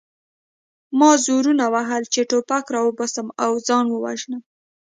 [0.99, 4.43] ما زورونه وهل چې ټوپک راوباسم او ځان ووژنم